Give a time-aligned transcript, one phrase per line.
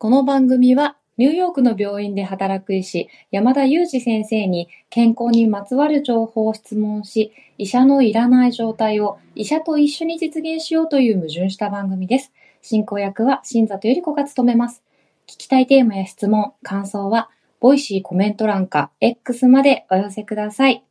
[0.00, 12.32] この番組は、ニューヨークの病院で働く医師、山田裕二先生に健康にまつわる情報を質問し、医者のいらない状態を医者と一緒に実現しようという矛盾した番組です。
[12.62, 14.82] 進行役は新里ゆり子が務めます。
[15.26, 17.28] 聞きたいテーマや質問、感想は、
[17.60, 20.82] ボイシーコメント欄か X までお寄せください。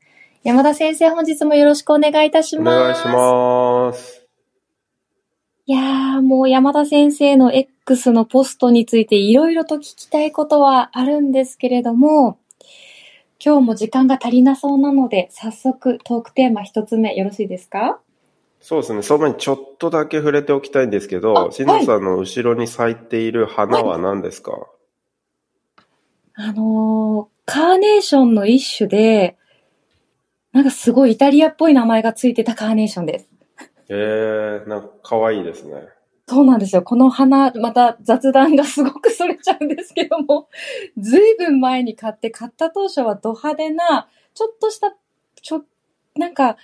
[0.43, 2.83] 山田先生、本日もよろしくお願いいたしますお。
[2.83, 4.18] 願いします。
[5.69, 12.39] いやー、もう山田先生の X のポストについていろいろと聞きたいことはあるんですけれども、
[13.39, 17.99] 今日も時間が足りなそうなので、早速トークテーマ一つ目よろしいですか？
[18.59, 19.03] そうですね。
[19.03, 24.53] その前にちょっとだけ触れておきたいんですけあど、しのさんの後ろに咲いている花は何ですか、
[26.33, 29.37] あのー、カーネーションの一種で、
[30.51, 33.27] なんかすごいイタリアっぽい名前がついてたカーネーションです。
[33.89, 35.89] えー、なんか可愛いですね。
[36.27, 36.83] そうなんですよ。
[36.83, 40.47] この花、また雑談がすごくそれちゃうんですけども、
[40.97, 44.95] ずいぶん前に買って、買った当初はド派手な、ちょっとした、
[45.41, 45.63] ちょ、
[46.15, 46.57] なんか、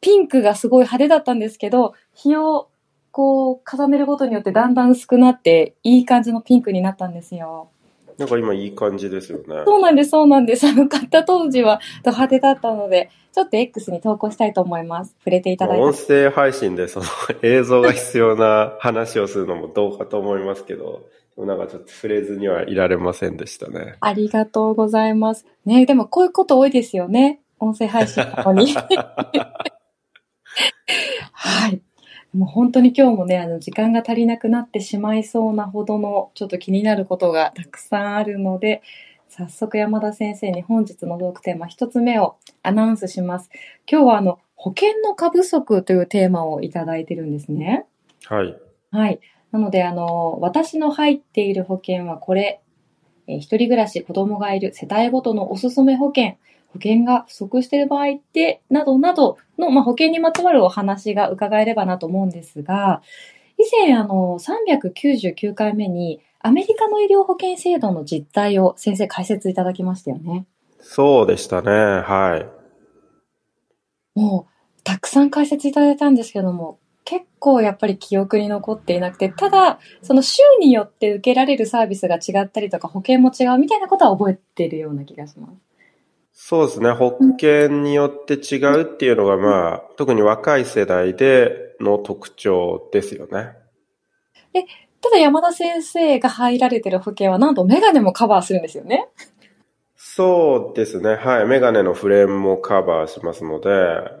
[0.00, 2.68] ピンクがすごい派手だったんですけど、日を
[3.10, 7.70] こう重ねることによってだんだん薄くなって、いい感じのピンクになったんですよ。
[8.20, 9.62] なんか今いい感じですよね。
[9.64, 10.66] そうなんです、そうなんです。
[10.66, 15.16] あの、買った当時はド派手だったので、ちょっと X に投稿したいと思います。
[15.20, 16.06] 触れていただい音て。
[16.06, 17.06] 声配信でその
[17.40, 23.96] 映像が必要な話をするのもどうかと思いますけど、でもなんかちょっと触れずにはいられませんでしたね。
[24.00, 25.46] ありがとうございます。
[25.64, 27.40] ね、でもこういうこと多いですよね。
[27.58, 28.74] 音声配信なのに。
[31.32, 31.80] はい。
[32.32, 38.82] もう本当に今日もね、あの、時間が足りなくなってしまいそうなほどの、ちょっと気になることがたくさんあるので、
[39.28, 43.50] 早速山田先生に本日のトークテーマ一つ目をアナウンスします。
[43.90, 47.86] 今日はあの、保険の過不足というテーマをいただいてるんですね。
[48.26, 48.56] はい。
[48.90, 49.20] はい。
[49.52, 52.60] なので、あの、私の入っている保険はこれ、
[53.26, 56.34] えー一人暮らし、子供がいる世帯ごとのおすすめ保険、
[56.72, 63.02] 保険が不足している場合って、などなどの、まあ、保険にまつわるお話が伺えればなと思うんですが、
[63.58, 70.46] 以前、あの、399回目に、アメリカの医療保険制度の実態を先生解説いただきましたよね。
[70.80, 71.70] そうでしたね。
[71.70, 72.40] は
[74.16, 74.18] い。
[74.18, 85.69] もう、たくさん解説いただいたんですけども、結構やっぱり記憶に残っていなくて、ただ、その州によって受けられるサービスが違ったりとか、保険も違うみたいなことは覚えてるような気がします。
[86.42, 86.90] そうですね。
[86.90, 93.52] 保険によって違うっていうのが、まあ、特に若い世代での特徴ですよね。
[94.54, 94.64] え
[95.02, 99.06] ただ山田先生が入られてる保険はなんとメガネもカバーするんですよね。
[100.12, 101.14] そうですね。
[101.14, 101.46] はい。
[101.46, 103.70] メガネのフレームもカバーしますので、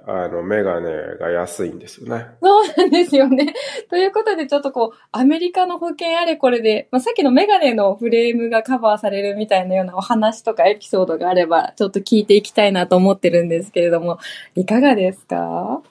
[0.06, 2.26] あの、メガネが安いんですよね。
[2.40, 3.54] そうなんですよね。
[3.90, 14.18] ということでちょっとこう、アメリカの保険あれこれで、まあ、さっきのメガネのフレームがカバーされるみたいなようなお話とかエピソードがあれば、ちょっと聞いていきたいなと思ってるんですけれども、
[14.54, 15.82] いかがですか？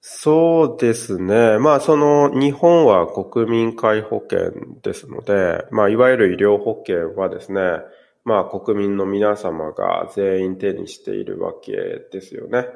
[0.00, 1.58] そうですね。
[1.60, 4.50] まあ、その、日本は国民皆保険
[4.82, 7.60] ですので、まあ、いわゆる医療保険はですね、
[8.24, 11.72] まあ、国民の皆様が全員手にしているわけ
[12.12, 12.66] ですよね。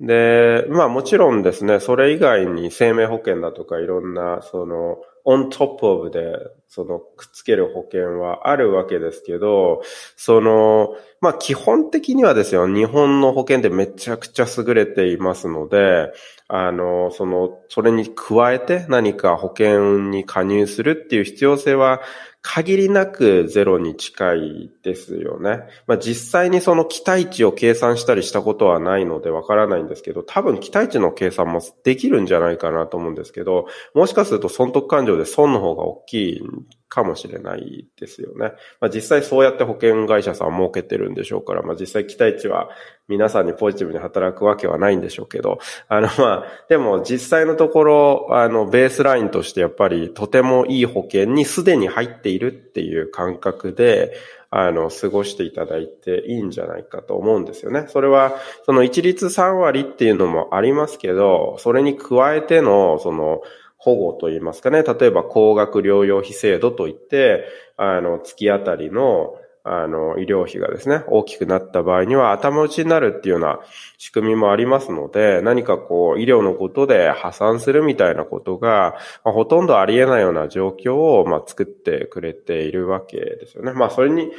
[0.00, 6.36] で、まあ、もちろんですね、それ以外に生命保険だとかいろんな、その、on top of で、
[6.74, 9.82] その、くっつける保険はあるわけですけど、
[10.16, 16.14] その、まあ、基本的にはですよ、日本の保険ってめちゃくちゃ優れていますので、
[16.48, 22.00] あの、その、それに加えて何か保険に加入するっていう必要性は
[22.42, 25.60] 限りなくゼロに近いですよね。
[25.86, 36.42] まあ、実際にその期待値を計算したりしたことはないのでわからないんですけど、多分期待値の計算もできるんじゃないかなと思うんですけど、もしかすると損得感情で損の方が大きい
[36.88, 38.52] かもしれないですよね。
[38.80, 42.68] まあ、実際そうやって保険会社さんは儲けてるんでしょうから、まあ、実際期待値は
[43.08, 45.58] 皆さんにポジティブに働くわけはないんでしょうけど、
[45.88, 54.12] あのまあ、でも実際のところ、あの、ベースラインとしてやっぱりとてもいい保険にすでに入っているっていう感覚で、
[54.54, 57.86] あの、過ごしていただいていいんじゃないかと思うんですよね。
[57.88, 58.34] それは、
[58.66, 63.40] その一律3割っていうのもありますけど、それに加えての、その、
[63.82, 64.84] 保護といいますかね。
[64.84, 67.44] 例えば、高額療養費制度といって、
[67.76, 69.34] あの、月あたりの、
[69.64, 73.58] あの、医療費がですね、大きくなった場合には頭打ちになるっていうような
[73.98, 78.94] 仕組みもありますので、何かこう、医療のことで破産するみたいなことが、
[79.24, 83.72] まあ、ほとんどありえないような状況を、まあ、作ってくれているわけですよね。
[83.72, 84.30] まあ、それに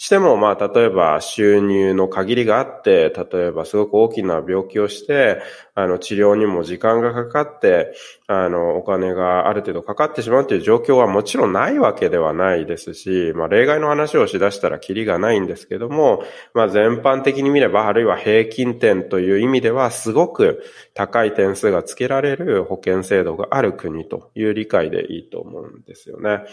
[0.00, 5.42] しても、まあ、例えば収入の限りがあって、例えばすごく大きな病気をして、
[5.74, 7.92] あの、治療にも時間がかかって、
[8.26, 16.22] あの、お金がある程度かかってしまうという状況はもちろんないわけではないですし、まあ、例外の話をしだしたらキリがないんですけども、
[16.54, 20.64] まあ、全般的に見れば、あるいは平均点という意味では、すごく
[20.94, 26.44] 高い点数がつけられる保険制度がある国という理解でいいと思うんですよね。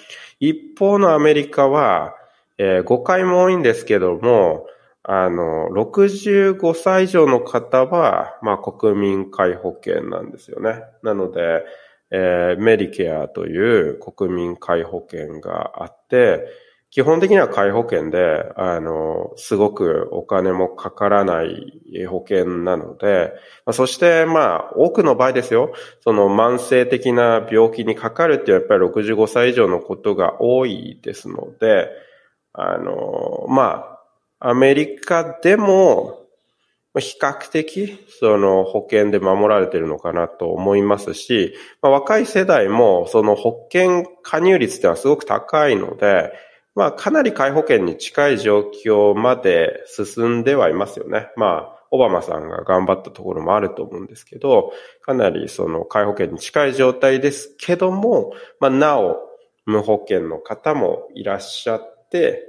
[0.42, 2.14] 一方のアメリカは、
[2.58, 4.66] えー、誤解も多いんですけども、
[5.04, 10.84] あの、65歳以上の方は、まあ、国民皆保険なんですよね。
[11.02, 11.64] なので、
[12.12, 16.46] えー、メディケアという国民皆保険があって、
[16.90, 23.34] 基本的には皆保険で、あの、すごくお金もかからない保険なので、
[23.66, 31.90] まあ、そして、まあ、多くの場合ですよ、その慢性的な病気にかかるってやっぱり65歳以上のことが多いですので、
[32.58, 34.00] あの、ま
[34.40, 36.28] あ、アメリカでも、
[37.00, 46.32] 比較的、その保険で守られてるのかなと思いますし、まあ、若い世代もその保険加入率ってのはすごく高いので、
[46.76, 51.30] まあ、かなり皆保険に近い状況まで進んではいますよね。
[51.36, 59.18] まあ、オバマさんが頑張ったところもあると思うんですけど、かなりその皆保険に近い状態ですけども、まあ、なお、
[59.66, 62.44] 無保険の方もいらっしゃって、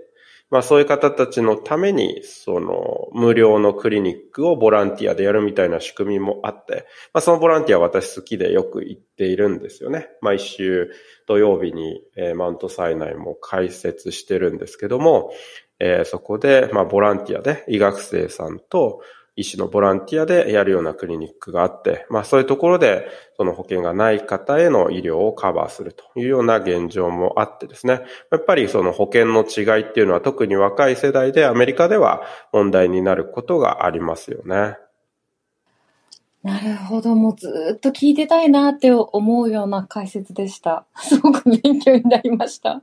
[0.50, 10.08] まあそういう方たちのために、その無料のクリニックをボランティアでやるみたいな仕組みもあって、まあそのボランティア私好きでよく行っているんですよね。
[10.22, 10.90] 毎週
[11.26, 15.32] 土曜日に、えー、マウントサイナイも開設してるんですけども、
[15.80, 19.02] えー、そこで、まあボランティアで医学生さんと、
[19.38, 28.00] 医師のボランティアでやるようなクリニックがあって、まあそういうところで、その保険がない方への医療をカバーするというような現状もあってですね、
[28.32, 34.76] やっぱりその保険の違いっていうのは特に若い世代でアメリカでは問題になることがありますよね。
[36.42, 37.14] なるほど。
[37.14, 40.84] もうずっと聞いてたいなって思うような解説でした。
[40.96, 42.82] すごく勉強になりました。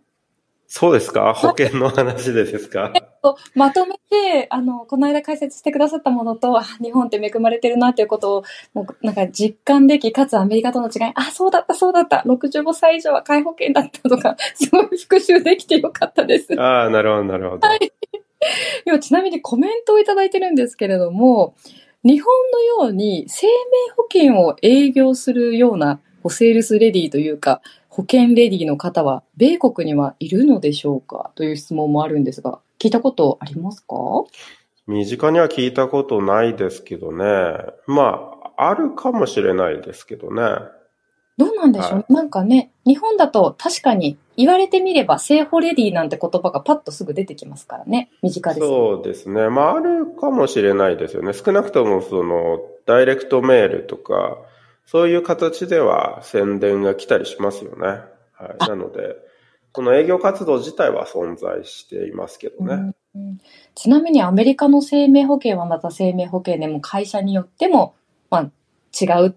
[0.77, 1.33] そうですか？
[1.33, 8.43] 保険の話でですか、えっと、まとめて、あの、この間解説してくださったものと、日本って恵まれてるなっていうことを、
[8.73, 16.59] もうなんか実感でき、かつアメリカとの違い、あ、そうだった、そうだった、65歳以上は皆保険だったとか、 すごい復習できてよかったです。
[16.59, 17.65] ああ、なるほど、なるほど。
[17.65, 17.93] はい。
[18.85, 21.55] 今、ちなみにコメントをいただいてるんですけれども、
[22.03, 23.53] 日本のように生命
[23.95, 27.61] 保険を営業するようなセールスレディというか、
[27.95, 31.31] 保険レディの方は、米国にはいるのでしょうか？
[31.35, 33.95] という質問もあるんですが、聞いたことありますか？
[34.85, 37.23] 身近には聞いたことないですけどね。
[37.87, 40.41] まあ、あるかもしれないですけどね。
[41.37, 48.09] どうなんでしょう、はい、なんかね、日本だと確かに言われてみれば、セーフォレディなんて言葉がパッとすぐ出てきますからね。
[48.21, 49.47] 身近です、ね、そうですね。
[49.47, 51.31] まあ、あるかもしれないですよね。
[51.31, 54.37] 少なくともその、ダイレクトメールとか、
[54.85, 57.87] そういう形では宣伝が来たりしますよね。
[58.33, 58.69] はい。
[58.69, 59.15] なので、
[59.71, 62.93] この営業活動自体は存在していますけどね。
[63.15, 63.39] うん、
[63.73, 67.95] ちなみにアメリカの生命保険はまた生命保険でも会社によっても、
[68.29, 68.51] まあ、
[68.99, 69.35] 違う。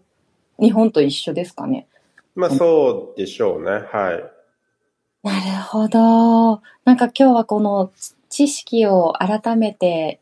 [0.61, 1.87] 日本と一緒ですかね。
[2.35, 3.71] まあそうでしょうね。
[3.71, 4.39] はい。
[5.23, 6.63] なるほど。
[6.85, 7.93] なんか今日はこの
[8.29, 10.21] 知識を改めて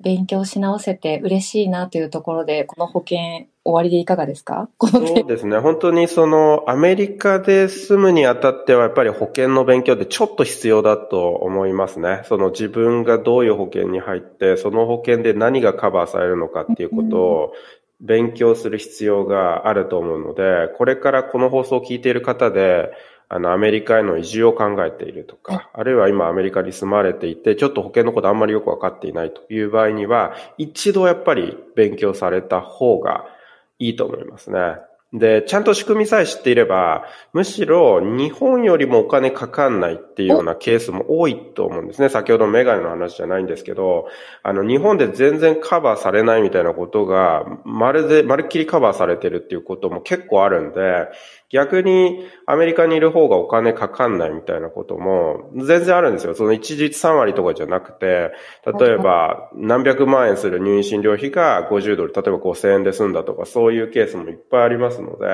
[0.00, 4.68] 勉強し直せて嬉しいなというところで、この保険終わりでいかがですか？
[4.80, 5.58] そうですね。
[5.58, 12.22] 本当にそのアメリカで住むにあたってはやっぱり保険の勉強ってちょっと必要だと思いますね。
[12.24, 17.52] その自分がどういう保険に入って、その保険で何がカバーされるのかっていうことを
[18.00, 22.90] 勉強する必要があると思うので、これからこの放送を聞いている方で、
[23.28, 33.26] あの、アメリカへの移住を考えているとか、あるいは今アメリカに住まれていて、ちょっと保険のことあんまりよくわかっていないという場合には、一度やっぱり勉強された方が
[33.80, 34.76] いいと思いますね。
[35.12, 42.08] で、ちゃんと仕組みさえ知っていれば、むしろ日本よりもお金かかんないっていうようなケースも多いと思うんですね。
[42.08, 44.06] 先ほどメガネの話じゃないんですけど、
[44.44, 51.08] あの、日本で全然カバーされないみたいなことが、まるで、まるっきりカバーされてるっていうことも結構あるんで、
[51.50, 56.34] 逆にアメリカにいる方がお金かかんないみたいなことも全然あるんですよ。
[56.34, 58.30] その一律3割とかじゃなくて、
[58.78, 65.26] 例えば何百万円する入院診療費が50ドル、例えば5000円で済んだとかそういうケースもいっぱいありますので、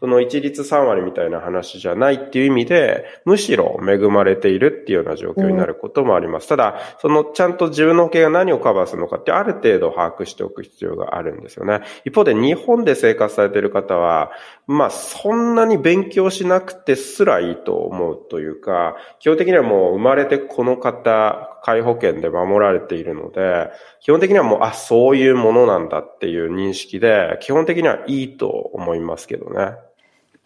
[0.00, 6.48] その一律3割みたいな話じゃないっていう意味で、むしろ恵まれているっていうような状況になることもあります。
[6.48, 11.82] ただ、そのちゃんと自分の保険が何をカバーするのかってある程度把握しておく必要があるんですよね。
[12.04, 14.30] 一方で日本で生活されている方は、
[14.66, 29.76] まあそんんなに勉強しなくてすらいいと思うというか、基本的にはもう生まれてこの方、介保険で守られているので、基本的にはもう、あ、そういうものなんだっていう認識で、基本的にはいいと思いますけどね。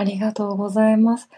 [0.04, 1.30] ありがとうございます。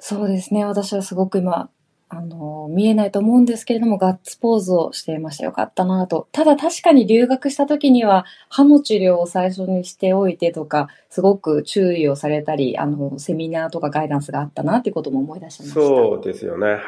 [0.00, 0.64] そうですね。
[0.64, 1.68] 私はすごく今、
[2.08, 5.44] あの、見えないと思うんですけれども、ガッツポーズをしていました。
[5.44, 6.26] よかったなと。
[6.32, 15.80] ただ確かに留学した時には、歯の治療を最初にしておいてとか、すごく注意をされたり、あの、セミナーとかガイダンスがあったなっていうことも思い出しました。
[15.80, 16.66] そうですよね。
[16.66, 16.78] はい。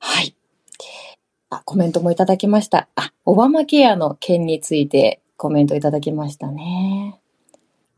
[0.00, 0.36] はい。
[1.48, 2.88] あ、コメントもいただきました。
[2.94, 6.91] あ、オバマケアの件についてコメントいただきましたね。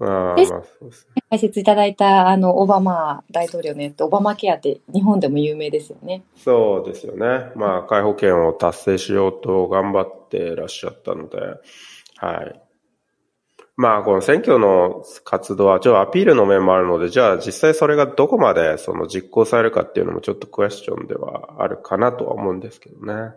[0.01, 1.23] あまあ、そうですね。
[1.31, 6.25] 解説いただいた、あの、オバマ大統領のやつ、オバマケアって日本でも有名ですよね。
[6.37, 7.53] そうですよね。
[7.55, 11.39] まあ、介保険を達成しようと頑張ってらっしゃったので、
[12.17, 12.61] はい。
[13.77, 23.33] まあ、この選挙の活動は、ちょっとアピールの面もあるので、じゃあ実際それがどこまでその実行されるかっていうのもちょっとクエスチョンではあるかなとは思うんですけどね。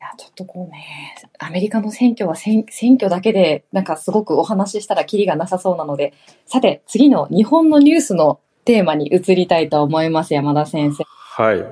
[0.00, 6.14] いや、ちょっとこうね、アメリカの選挙は選選挙だけで、なんかすごくお話ししたらキリがなさそうなので、
[6.46, 11.04] さて、次の日本のニュースのテーマに移りたいと思います、山田先生。
[11.06, 11.64] はい。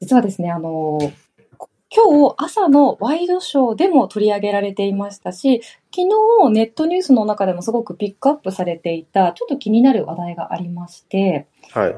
[0.00, 0.98] 実はですね、あの、
[1.94, 5.62] 今日朝のワイドショーでも取り上げられていましたし、
[5.94, 11.94] 昨日ネットニュースの中でもすごくピックアップされていた、ちょっと気になる話題がありまして、はい。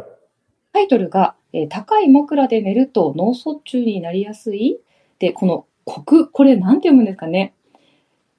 [0.75, 4.79] タイトルが、えー、高い枕で寝ると脳卒中になりやすい
[5.19, 7.55] で、この国、これなんて読むんですかね。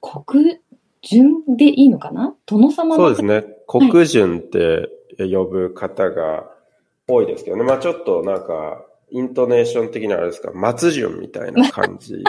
[0.00, 0.58] 国
[1.02, 2.34] 順でいいのかな？
[2.46, 2.96] 殿様の。
[2.96, 3.44] そうですね。
[3.66, 6.50] 国順って呼ぶ方が
[7.06, 7.62] 多いですけどね。
[7.62, 12.20] はい、まあちょっとなんか、イントネーション的にはあれですか、松順みたいな感じで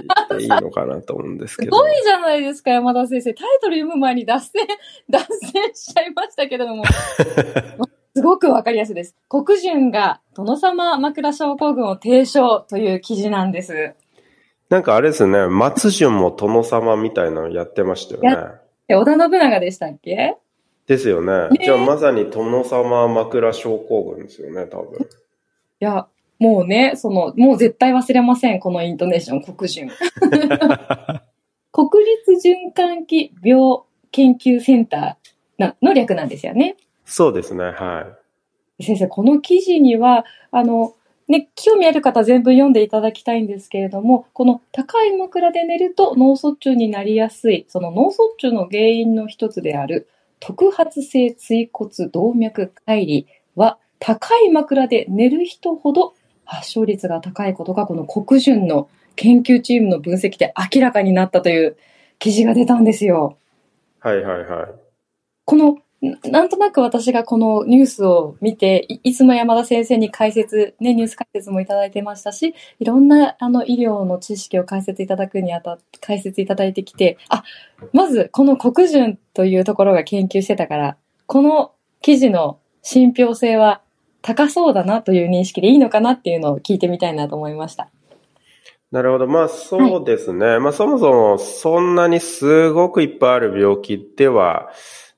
[0.42, 1.78] いいのかなと思うんですけど。
[1.78, 3.34] すごいじゃないですか、山田先生。
[3.34, 4.68] タイトル読む前に脱線、
[5.10, 6.84] 脱線しちゃいましたけれども。
[8.14, 9.16] すごくわかりやすいです。
[9.30, 13.94] 国順が殿様枕症候群を提唱という記事なんです。
[14.72, 18.38] なんかあれですね、松潤も殿様みたいなのやってましたよね。
[18.88, 20.38] 織田信長でしたっけ？
[20.88, 21.50] ですよね。
[21.50, 24.98] ねじゃあまさに殿様枕症候群ですよね、多分。
[25.02, 25.06] い
[25.80, 26.08] や、
[26.40, 29.90] もうね、その、もう絶対忘れません、このイントネーション、国順。
[31.74, 33.80] 国立循環器病
[34.12, 36.78] 研究センターの略なんですよね。
[37.04, 38.08] そうですね、は
[38.80, 38.84] い。
[38.86, 40.96] 先生、この記事には、あの、
[41.32, 50.10] ね、興味ある方全部読んでいただきたいんですけれども、この高い枕で寝ると脳卒中になりやすい、その脳卒中の原因の一つである
[50.42, 61.78] 特発性椎骨動脈解離は高い枕で寝る人ほど発症率が高いことがこの国順の研究チームの分析で明らかになったという
[62.20, 63.38] 記事が出たんですよ。
[64.02, 64.68] はいはいはい。
[65.46, 77.44] このなんとなく私がこのニュースを見て、いつも山田先生に解説、ね、ニュース解説もいただいてましたし、いろんなあの医療の知識を解説いただくにあたって、解説いただいてきて、あ、
[77.94, 83.82] まずこの国順というところが研究してたから、この記事の信憑性は
[84.24, 87.90] 高そうだなという認識でいいのかなっていうのを聞いてみたいなと思いました。
[88.92, 89.28] なるほど。
[89.28, 90.46] まあそうですね。
[90.46, 94.70] はい、まあそもそもそんなにすごくいっぱいある病気では、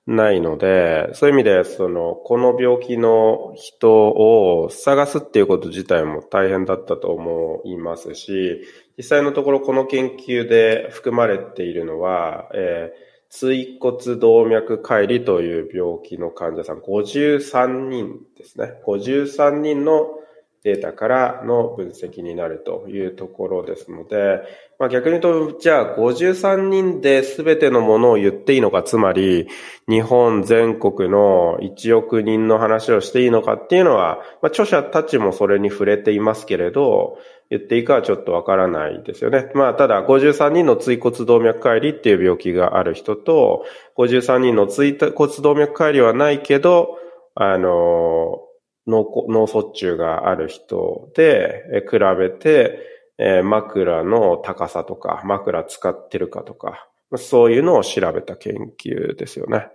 [0.05, 8.61] ないので、そういう意味で、その、この病気の人を探すっていうこと自体も大変だったと思いますし、
[8.97, 18.73] 実際のところこの研究で含まれているのは、えー、椎骨動脈解離という病気の患者さん53人ですね。
[18.85, 20.19] 53人の
[20.63, 24.41] データからの分析になるというところですので、
[24.79, 29.49] まあ、逆に言うと、じゃあ53人で全てのものを言っていいのか、つまり
[29.89, 37.17] 日本全国の1億人の話をしていいのかっていうのは、まあ、著者たちもそれに触れていますけれど、
[37.49, 39.51] 言っていいかはちょっとわからないですよね。
[39.55, 43.65] まあ、ただ53人の椎骨動脈解離っていう病気がある人と、
[43.97, 46.97] 53人の椎骨動脈解離はないけど、
[47.35, 48.39] あの、
[48.87, 52.79] 脳脳卒中がある人で、比べて、
[53.17, 59.67] えー、枕の高さとか、枕使ってるかとか、そういうのを調べた研究ですよね。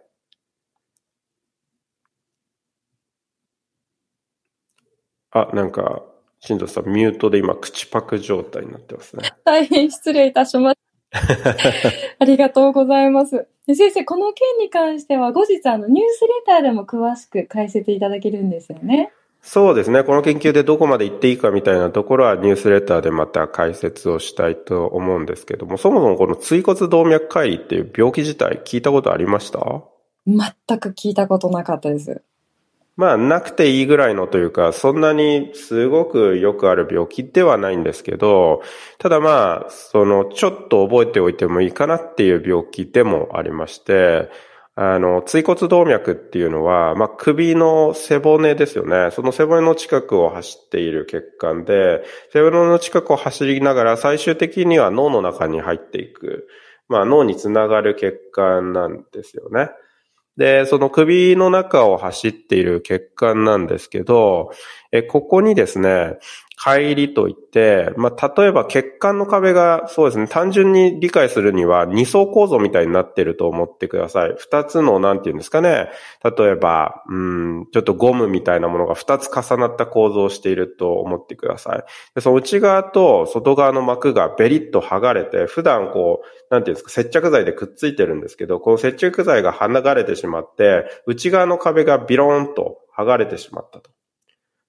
[5.31, 6.03] あ、なんか、
[6.41, 9.31] 新藤さん、ミュートで今、口パク状態になってますね。
[9.45, 10.79] 大変失礼いたします。
[12.19, 13.47] ありがとうございます。
[13.75, 19.13] 先生、この件に関しては後日あのニュースレターでも詳しく解説いただけるんですよね。
[19.41, 20.03] そうですね。
[20.03, 29.61] この研究でどこまで行っていいかみたいなところはニュースレターでまた解説をしたいと思うんですけども、そもそもこの椎骨動脈解離っていう病気自体聞いたことありました？
[30.27, 30.39] 全
[30.81, 32.23] く聞いたことなかったです。
[32.99, 38.61] まあ、なくていいぐらいのというか、そんなにすごくよくある病気ではないんですけど、
[38.99, 44.28] ただまあ、その、ちょっと覚えておいてもいいかなっていう病気でもありまして、
[44.75, 49.12] あの、椎骨動脈っていうのは、まあ、首の背骨ですよね。
[49.12, 52.02] その背骨の近くを走っている血管で、
[52.33, 56.49] 背骨の近くを走りながら最終的には脳の中に入っていく。
[56.88, 59.71] まあ、脳につながる血管なんですよね。
[60.38, 64.52] で、その首の中を走っている血管なんですけど、
[64.90, 66.18] え、ここにですね、
[66.59, 74.35] 乖離といって、まあ、例えば血管の壁がそうですね、単純に理解するには二層構造みたいになってると思ってください。
[74.37, 75.90] 二つの、なんていうんですかね。
[76.25, 81.85] 例えば、うん、ちょっとゴムみたいなものが二つ重なった構造をしていると思ってください。
[82.16, 93.90] でその内側と外側の膜がベリッと剥がれて、普段こう、なんていうんですか、接着剤でくっついてるんですけど、この接着剤が剥がれてしまって、内側の壁がビローンと剥がれてしまったと。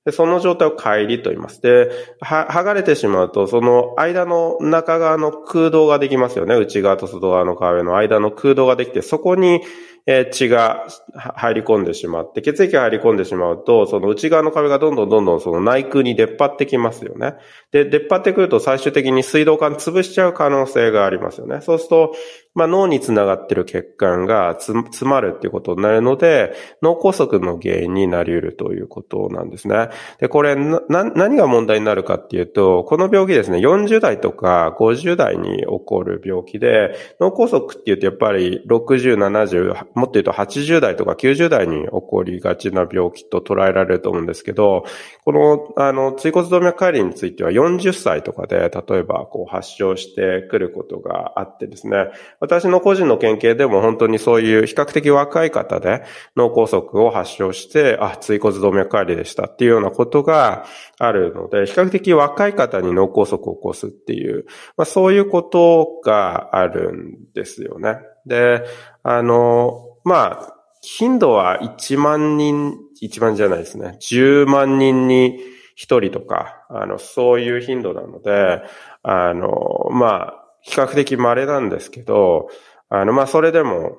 [0.05, 1.61] で、その状態を乖離と言います。
[1.61, 1.89] で、
[2.21, 6.55] は、剥がれてしまうと、その間の中側の空洞ができますよね。
[6.55, 9.61] 内側と外側の壁の間の空洞ができて、そこに
[10.11, 17.35] え血が入り込んでしまって、血液が入り込んでしまうと、その内側の壁がどんどんどんどんその内空に出っ張ってきますよね。
[17.71, 21.61] で、出っ張ってくると最終的に水道管潰しちゃう可能性がありますよね。
[21.61, 22.15] そうすると、
[22.55, 29.89] まあ脳につながってる血管が詰まるっていうことになるので、脳梗塞の原因になり得るということなんですね。
[30.19, 44.85] で、これな、何が問題になるかっていうと、この病気ですね、40代とか50代に起こる病気で、脳梗塞っていうとやっぱり60、70、もっと言うと80代とか90代に起こりがちな病気と捉えられると思うんですけど、
[45.25, 52.07] この、あの、椎骨動脈解離については40歳とかで、例えば、こう、発症してくることがあってですね、
[52.39, 56.03] 私の個人の研究でも本当にそういう比較的若い方で
[56.35, 60.65] 脳梗塞を発症して、あ、椎骨動脈解離でしたっていうようなことが
[60.97, 64.45] あるので、比較的若い方に脳梗塞を起こすっていう、
[64.77, 67.97] まあ、そういうことがあるんですよね。
[68.25, 68.63] で、
[69.03, 73.99] あの、まあ、頻度は1万人、1万じゃないですね。
[74.01, 75.37] 10万人に
[75.77, 78.63] 1人とか、あの、そういう頻度なので、
[79.03, 82.47] あの、まあ、比較的稀なんですけど、
[82.89, 83.97] あの、まあ、それでも、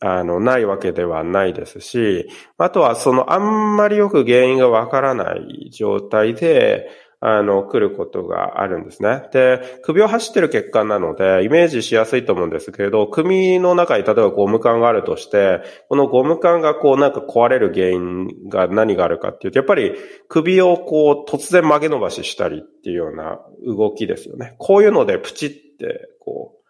[0.00, 6.90] あの、ないわけではないですし、あとは、その、あんまりよく原因がわからない状態で、
[7.24, 9.22] あの、来ることがあるんですね。
[9.32, 19.94] で、首を走ってる血管なので、イメージしやすいと思うんですけれど、首の中に例えばゴム管があるとして、このゴム管がこうなんか壊れる原因が何があるかっていうと、やっぱり
[20.28, 24.56] 首をこう突然曲げ伸ばししたりっていうような動きですよね。
[24.58, 26.62] こういうのでプチってこう、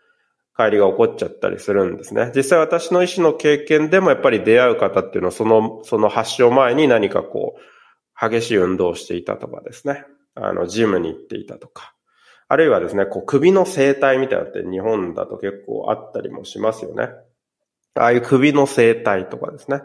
[0.55, 2.31] 帰りが起こっちゃったりするんですね。
[2.37, 7.73] 実際私の医師の経験でもやっぱり出会う方っていうのはその、その発症前に何かこう、
[8.31, 10.05] 激しい運動をしていたとかですね。
[10.35, 11.95] あの、ジムに行っていたとか。
[12.49, 17.09] あるいはですね、こう首の生態みたいなのって日本だと結構あったりもしますよね。
[17.95, 19.83] ああいう首の生態とかですね。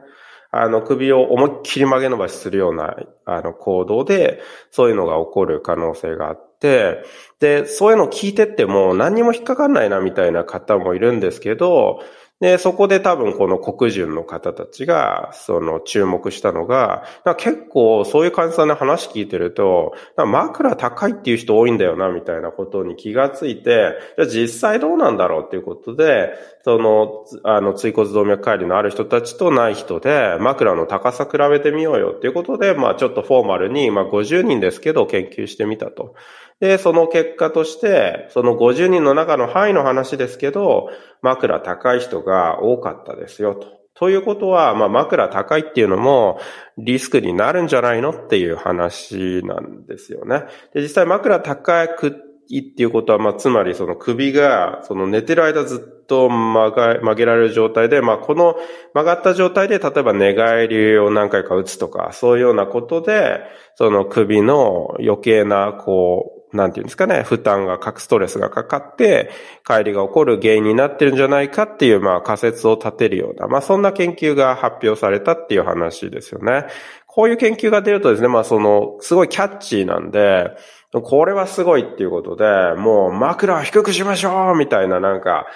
[0.52, 7.04] あの、首を思いっきり曲げ伸ばしするような、あの、行動で、そういうのが起こる可能性があって、
[7.40, 12.00] で、そういうのを聞いてっても何にも引っかかんないなみたいな方もいるんですけど、
[12.39, 17.04] で、そこで多分この黒人の方たちが、その注目したのが、
[17.38, 26.32] 結構そういう患者さんの話聞いてると、枕高いっていう人多いんだよな、みたいなことに気がついて、じゃあ実際どうなんだろうっていうことで、
[26.68, 36.14] その、あの、椎骨動脈解離のある人たちとない人で、枕の高さ比べてみようよっていうことで、まあちょっとフォーマルに、まあ50人ですけど研究してみたと。
[36.60, 40.90] で、その結果として、その50人の中の範囲の話ですけど、
[41.22, 43.78] 枕高い人が多かったですよと。
[43.94, 46.40] ということは、まあ、枕高いっていうのも
[46.78, 50.44] リスクになるんじゃないのっていう話なんですよね。
[50.74, 52.12] で、実際枕高くっ
[52.50, 58.56] いっていうことは、まあ、つまりその首が、その寝てる間ずっと曲が曲げられる状態で、まあ、この
[58.94, 63.42] 曲がった状態で、例えば寝返りを何回か打つとか、そういうようなことで、
[63.76, 69.30] その首の余計な、こう、なんていうんですかね、負担が、核ストレスがかかって、
[69.66, 76.66] 帰りが起こる原因になってるんじゃないかっていう、まあ仮説を立てるような、まあそんな研究が発表されたっていう話ですよね。
[77.06, 80.52] こういう研究が出るとですね、まあその、すごいキャッチーなんで、
[80.93, 82.45] これはすごいっていうことで、
[82.78, 85.47] もう枕は低くしましょうみたいななんか、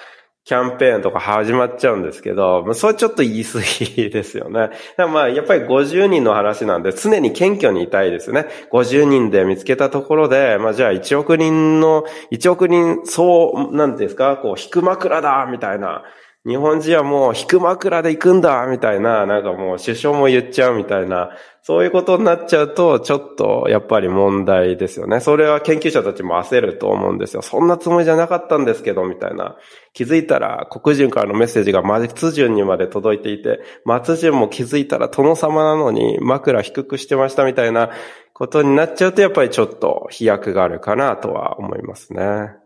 [0.44, 4.70] キャンペーンとか始まっちゃうんですけど、まあそれちょっと言い過ぎですよね。
[4.98, 8.46] まあ、やっぱり50人の話なんで、常に謙虚にいたいですね。
[8.72, 16.02] 50人で見つけたところで、まあ、じゃあ1億人の、1億人、そう、なんですか、こう、引く枕だみたいな
[16.44, 21.30] 日本人はもう引く枕で行くんだみたいな、なんかもう首相も言っちゃうみたいな、
[21.64, 25.20] そういうことになっちゃうと、ちょっとやっぱり問題ですよね。
[25.20, 27.42] それは研究者たちも焦ると思うんですよ。
[27.42, 29.56] そんなつもりじゃなかったんですけど、みたいな。
[29.92, 37.90] 気づいたら黒人からのメッセージが松潤にまで届いていて、松潤も気づいたら殿様なのに枕低くしてましたみたいな
[38.32, 42.56] ことになっちゃうと、やっぱりちょっと飛躍があるかなとは思いますね。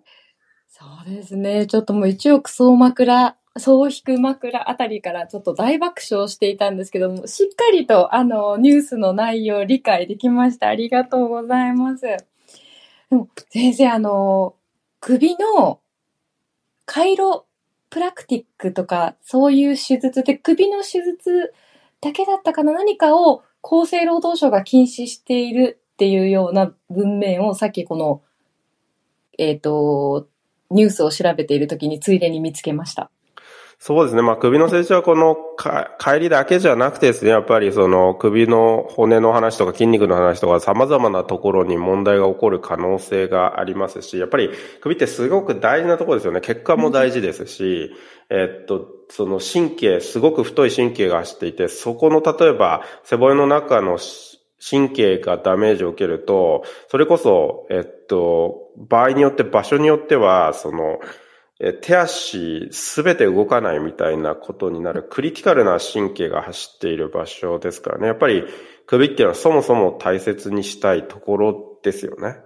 [0.68, 1.66] そうですね。
[1.66, 10.68] ちょっともう一億総枕そう引く枕あたりからちょっと大爆笑していたんですけども、しっかりとあのニュースの内容を理解できました。
[10.68, 12.02] ありがとうございます。
[12.02, 12.18] で
[13.10, 14.54] も先生、あの、
[15.00, 15.80] 首の
[16.84, 17.46] カイロ
[17.88, 21.54] プラクティックとかそういう手術で首の手術
[22.00, 22.72] だけだったかな？
[22.72, 28.22] 何かを厚生労働省が禁止しているっていうような文面をさっきこの、
[29.38, 30.28] えっ、ー、と、
[30.70, 33.10] ニュースを調べているときについでに見つけました。
[33.78, 34.22] そうですね。
[34.22, 46.40] まあ、首の成長はこのか帰りだけじゃなくてですね、やっぱりその首の骨の話とか筋肉の話とか様々なところに問題が起こる可能性がありますし、やっぱり首ってすごく大事なところですよね。
[46.40, 47.90] 血管も大事ですし、
[48.30, 53.98] えっと、その神経、すごく太い神経が走っていて、そこの例えば背骨の中の
[54.58, 60.98] 神経がダメージを受けると、それこそ、えっと、場合によって、場所によっては、その、
[61.58, 68.06] 手足すべて動かないみたいなことになるクリティカルな神経が走っている場所ですからね。
[68.06, 68.44] やっぱり
[68.86, 72.36] 首っていうのはそもそも大切にしたいところですよね。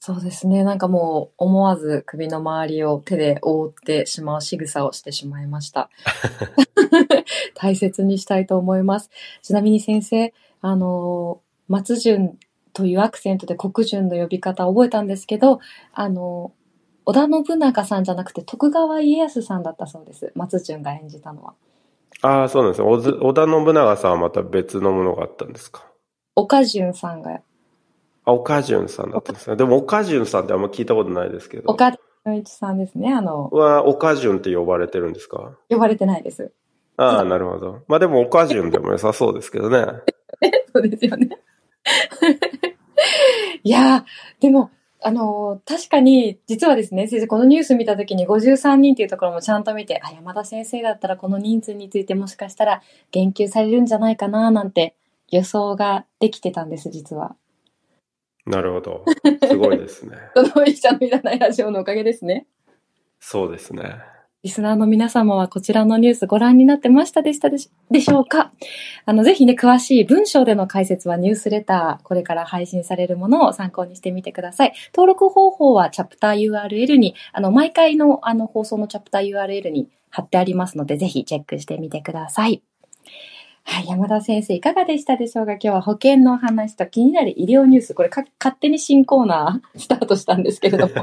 [0.00, 0.64] そうですね。
[0.64, 5.90] なんかもう思わず首の周りを手で覆ってしまう仕草をしてしまいました。
[7.54, 9.10] 大切にしたいと思います。
[9.42, 12.36] ちなみに先生、あの、松潤
[12.72, 15.60] というアクセントで黒潤の呼び方を覚えたんですけど、
[15.92, 16.52] あの、
[17.04, 20.32] 織田信長さんじゃなくて徳川家康さんだったそうです。
[20.34, 21.54] 松潤が演じたのは。
[22.22, 25.84] ああ、そうなんです織田信長さんはまた別のものがあったんですか？
[26.36, 27.40] 岡潤さんが。
[28.24, 29.56] あ、岡潤さんだったんですね。
[29.56, 31.64] でも岡潤さんってあんま聞いたことないですけど。
[31.70, 31.90] 岡
[32.24, 33.48] 潤一さんですね、あの。
[33.50, 35.56] は、岡潤って呼ばれてるんですか？
[35.68, 36.52] 呼ばれてないです。
[36.96, 37.80] ああ、なるほど。
[37.88, 39.86] まあでも岡潤でも良さそうですけどね。
[40.72, 41.38] そうですよね。
[43.64, 44.04] いや
[44.40, 44.70] でも、
[45.04, 54.94] あの、確かに、実はですね、先生、このニュース見たときに53人っていうところもちゃんと見て、あ、山田先生だったらこの人数についてもしかしたら言及されるんじゃないかな、なんて
[55.30, 57.34] 予想ができてたんです、実は。
[58.46, 59.04] なるほど。
[59.48, 60.16] すごいですね。
[60.34, 62.46] この医者のいらないラジオのおかげですね。
[63.20, 64.11] そうですね。
[64.42, 68.50] リスナーの皆様はこちらのニュースご覧になってましたでしたでしょうか？
[69.06, 74.72] あの、ぜひね、詳しい文章での解説はニュースレター、これから配信されるものを参考にしてみてください。
[74.92, 82.64] 登録方法はチャプター URL に、あの、毎回のあの放送のチャプター URL に貼ってありますので、ぜひチェックしてみてください。
[83.62, 85.52] はい、山田先生いかがでしたでしょうか？
[85.52, 88.26] 今日は保険の話と気になる医療ニュース、これ勝
[88.58, 90.94] 手に新コーナー スタートしたんですけれども。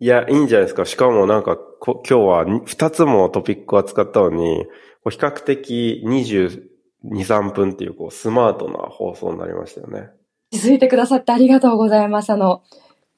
[0.00, 0.86] いや、いいんじゃないですか。
[0.86, 4.66] しかもなんか、今日は2つもトピックを扱ったのに、
[5.08, 6.62] 比較的22、
[7.04, 10.08] 3分っていうこうスマートな放送になりましたよね。
[10.50, 12.30] 気づいてくださってありがとうございます。
[12.30, 12.62] あの、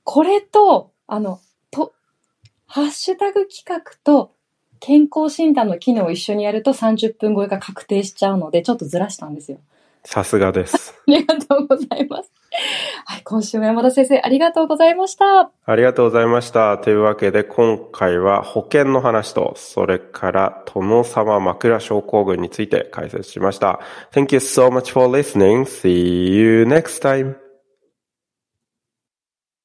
[0.02, 1.40] これと、あの、
[1.70, 1.92] と、
[2.66, 4.32] ハッシュタグ企画と
[4.80, 9.58] 健康診断の機能を一緒にやると30分超えが確定しちゃうので、ちょっとずらしたんですよ。
[10.04, 10.94] さすがです。
[11.06, 12.32] ありがとうございます。
[13.06, 15.50] はい、今週も山田先生、ありがとうございました。
[15.64, 16.78] ありがとうございました。
[16.78, 23.80] というわけで、今回は保険の話と、それから殿様枕症候群について解説しました。
[24.12, 25.62] Thank you so much for listening.
[25.64, 27.41] See you next time.